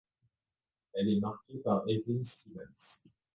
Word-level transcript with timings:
Elle 0.93 1.09
est 1.09 1.19
marquée 1.19 1.59
par 1.59 1.83
Evelyn 1.87 2.23
Stevens. 2.23 3.03